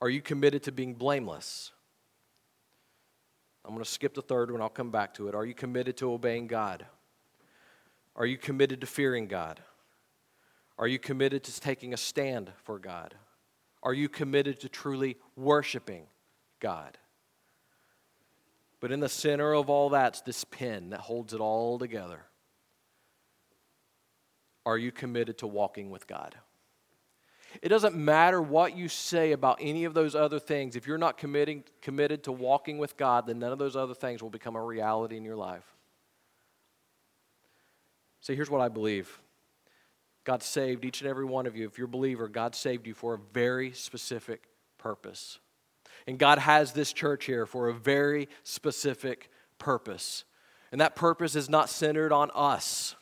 [0.00, 1.72] Are you committed to being blameless?
[3.68, 5.34] I'm going to skip the third one, I'll come back to it.
[5.34, 6.86] Are you committed to obeying God?
[8.16, 9.60] Are you committed to fearing God?
[10.78, 13.14] Are you committed to taking a stand for God?
[13.82, 16.06] Are you committed to truly worshiping
[16.60, 16.96] God?
[18.80, 22.22] But in the center of all that's this pin that holds it all together.
[24.64, 26.36] Are you committed to walking with God?
[27.62, 30.76] It doesn't matter what you say about any of those other things.
[30.76, 34.22] If you're not committing, committed to walking with God, then none of those other things
[34.22, 35.64] will become a reality in your life.
[38.20, 39.18] See, here's what I believe
[40.24, 41.66] God saved each and every one of you.
[41.66, 44.44] If you're a believer, God saved you for a very specific
[44.76, 45.38] purpose.
[46.06, 50.24] And God has this church here for a very specific purpose.
[50.70, 52.94] And that purpose is not centered on us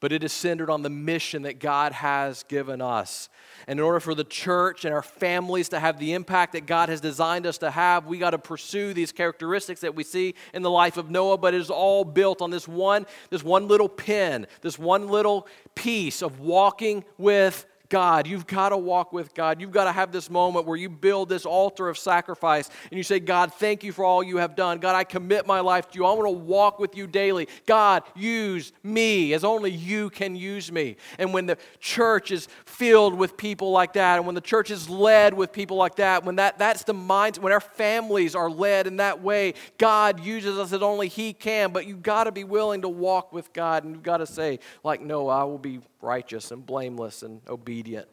[0.00, 3.28] but it is centered on the mission that God has given us.
[3.66, 6.88] And in order for the church and our families to have the impact that God
[6.88, 10.62] has designed us to have, we got to pursue these characteristics that we see in
[10.62, 13.88] the life of Noah, but it is all built on this one, this one little
[13.88, 18.26] pin, this one little piece of walking with God.
[18.26, 19.60] You've got to walk with God.
[19.60, 23.02] You've got to have this moment where you build this altar of sacrifice and you
[23.02, 24.78] say, God, thank you for all you have done.
[24.78, 26.04] God, I commit my life to you.
[26.04, 27.48] I want to walk with you daily.
[27.66, 30.96] God, use me as only you can use me.
[31.18, 34.88] And when the church is filled with people like that, and when the church is
[34.88, 38.86] led with people like that, when that, that's the mind, when our families are led
[38.86, 41.72] in that way, God uses us as only He can.
[41.72, 44.58] But you've got to be willing to walk with God and you've got to say,
[44.84, 48.08] like Noah, I will be righteous and blameless and obedient.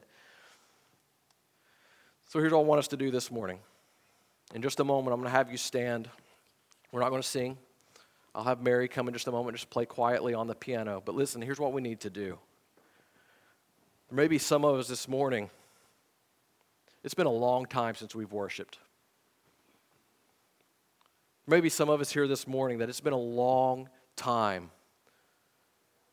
[2.27, 3.59] So here's what I want us to do this morning.
[4.53, 6.09] In just a moment, I'm going to have you stand.
[6.91, 7.57] We're not going to sing.
[8.33, 11.01] I'll have Mary come in just a moment, just play quietly on the piano.
[11.03, 12.37] But listen, here's what we need to do.
[14.11, 15.49] Maybe some of us this morning,
[17.03, 18.79] it's been a long time since we've worshiped.
[21.47, 24.71] Maybe some of us here this morning that it's been a long time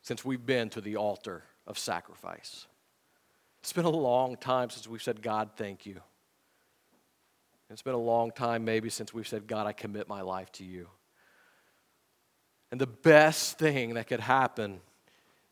[0.01, 2.67] since we've been to the altar of sacrifice.
[3.61, 6.01] It's been a long time since we've said, God, thank you.
[7.69, 10.63] It's been a long time, maybe, since we've said, God, I commit my life to
[10.63, 10.87] you.
[12.71, 14.81] And the best thing that could happen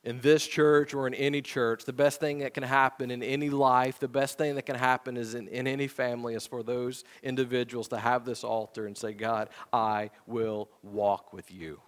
[0.04, 3.50] in this church or in any church, the best thing that can happen in any
[3.50, 7.04] life, the best thing that can happen is in, in any family is for those
[7.24, 11.80] individuals to have this altar and say, God, I will walk with you.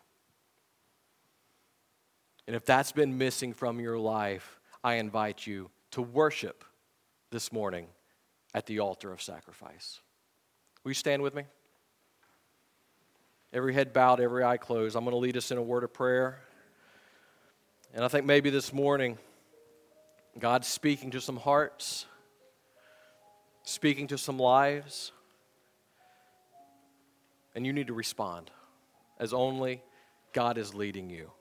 [2.47, 6.65] And if that's been missing from your life, I invite you to worship
[7.31, 7.87] this morning
[8.53, 10.01] at the altar of sacrifice.
[10.83, 11.43] Will you stand with me?
[13.53, 14.95] Every head bowed, every eye closed.
[14.95, 16.39] I'm going to lead us in a word of prayer.
[17.93, 19.17] And I think maybe this morning,
[20.37, 22.05] God's speaking to some hearts,
[23.63, 25.11] speaking to some lives,
[27.55, 28.49] and you need to respond
[29.19, 29.83] as only
[30.33, 31.31] God is leading you.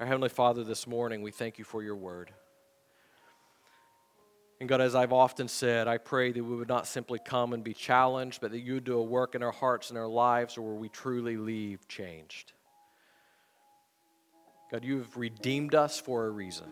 [0.00, 2.32] Our Heavenly Father, this morning, we thank you for your word.
[4.60, 7.64] And God, as I've often said, I pray that we would not simply come and
[7.64, 10.56] be challenged, but that you would do a work in our hearts and our lives
[10.56, 12.52] where we truly leave changed.
[14.70, 16.68] God, you have redeemed us for a reason.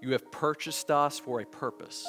[0.00, 2.06] You have purchased us for a purpose.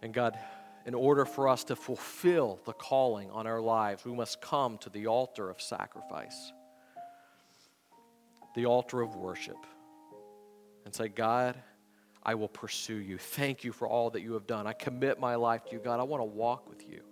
[0.00, 0.38] And God,
[0.86, 4.88] in order for us to fulfill the calling on our lives, we must come to
[4.88, 6.53] the altar of sacrifice,
[8.54, 9.66] the altar of worship,
[10.84, 11.56] and say, God,
[12.22, 13.18] I will pursue you.
[13.18, 14.66] Thank you for all that you have done.
[14.66, 16.00] I commit my life to you, God.
[16.00, 17.02] I want to walk with you.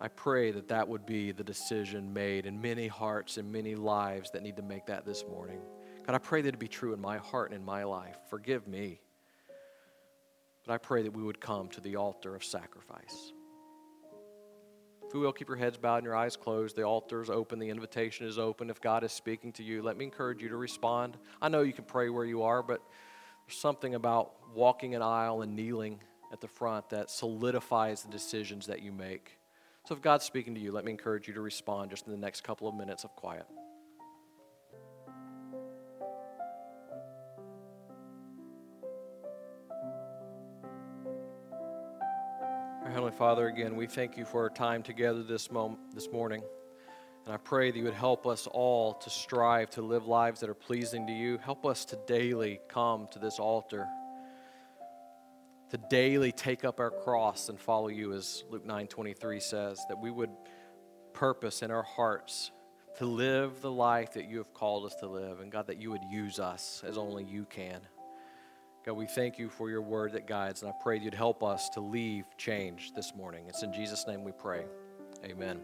[0.00, 4.30] I pray that that would be the decision made in many hearts and many lives
[4.30, 5.60] that need to make that this morning.
[6.06, 8.16] God, I pray that it be true in my heart and in my life.
[8.30, 9.00] Forgive me.
[10.64, 13.32] But I pray that we would come to the altar of sacrifice.
[15.08, 16.76] If you will, keep your heads bowed and your eyes closed.
[16.76, 18.68] The altar is open, the invitation is open.
[18.68, 21.16] If God is speaking to you, let me encourage you to respond.
[21.40, 22.82] I know you can pray where you are, but
[23.46, 26.00] there's something about walking an aisle and kneeling
[26.30, 29.38] at the front that solidifies the decisions that you make.
[29.86, 32.18] So if God's speaking to you, let me encourage you to respond just in the
[32.18, 33.46] next couple of minutes of quiet.
[42.98, 46.42] Heavenly Father, again, we thank you for our time together this, moment, this morning.
[47.24, 50.50] And I pray that you would help us all to strive to live lives that
[50.50, 51.38] are pleasing to you.
[51.38, 53.86] Help us to daily come to this altar
[55.70, 60.10] to daily take up our cross and follow you as Luke 9:23 says that we
[60.10, 60.30] would
[61.12, 62.50] purpose in our hearts
[62.96, 65.92] to live the life that you have called us to live and God that you
[65.92, 67.80] would use us as only you can.
[68.88, 71.68] God, we thank you for your word that guides and I pray you'd help us
[71.74, 73.44] to leave change this morning.
[73.46, 74.64] It's in Jesus name we pray.
[75.26, 75.60] Amen.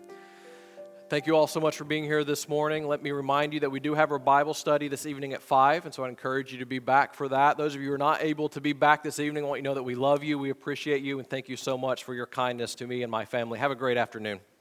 [1.09, 2.87] Thank you all so much for being here this morning.
[2.87, 5.87] Let me remind you that we do have our Bible study this evening at 5,
[5.87, 7.57] and so I encourage you to be back for that.
[7.57, 9.63] Those of you who are not able to be back this evening, I want you
[9.63, 12.13] to know that we love you, we appreciate you, and thank you so much for
[12.13, 13.59] your kindness to me and my family.
[13.59, 14.41] Have a great afternoon.